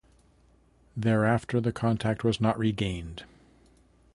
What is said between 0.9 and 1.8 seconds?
Thereafter the